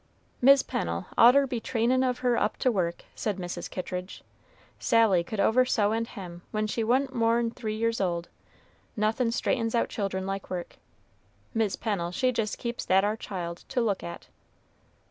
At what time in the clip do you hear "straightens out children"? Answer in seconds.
9.31-10.25